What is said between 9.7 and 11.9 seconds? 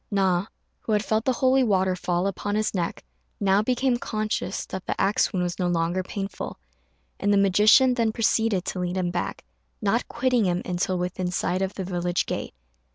not quitting him until within sight of the